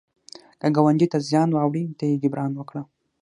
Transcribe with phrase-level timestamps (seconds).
[0.61, 2.81] که ګاونډي ته زیان واړوي، ته یې جبران وکړه